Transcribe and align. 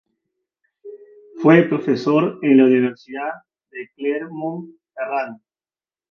Fue 1.43 1.61
profesor 1.69 2.39
en 2.41 2.57
la 2.57 2.63
Universidad 2.63 3.33
de 3.69 3.87
Clermont-Ferrand. 3.95 5.39